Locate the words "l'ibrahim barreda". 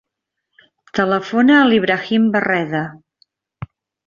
1.73-2.83